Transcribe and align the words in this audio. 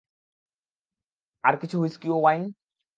আর 1.43 1.55
কিছু 1.61 1.75
হুইস্কি 1.77 2.07
ও 2.09 2.17
ওয়াইন? 2.21 2.43